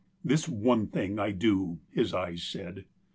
"This 0.25 0.49
one 0.49 0.87
thing 0.87 1.19
I 1.19 1.29
do," 1.29 1.77
his 1.91 2.11
eyes 2.11 2.41
said. 2.41 2.85